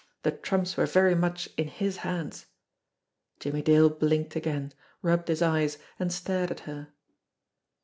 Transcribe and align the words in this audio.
The 0.23 0.31
trumps 0.31 0.75
were 0.77 0.87
very 0.87 1.13
much 1.13 1.47
in 1.57 1.67
his 1.67 1.97
hands! 1.97 2.47
Jimmie 3.39 3.61
Dale 3.61 3.91
blinked 3.91 4.35
again, 4.35 4.73
rubbed 5.03 5.27
his 5.27 5.43
eyes, 5.43 5.77
and 5.99 6.11
stared 6.11 6.49
at 6.49 6.61
her. 6.61 6.87